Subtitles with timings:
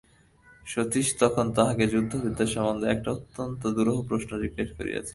[0.65, 5.09] সতীশ তখন তাহাকে যুদ্ধবিদ্যা সম্বন্ধে একটা অত্যন্ত দুরূহ প্রশ্ন জিজ্ঞাসা করিয়াছিল।